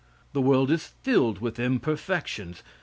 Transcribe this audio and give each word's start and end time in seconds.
The 0.33 0.41
world 0.41 0.71
is 0.71 0.87
filled 1.03 1.41
with 1.41 1.59
imperfections. 1.59 2.63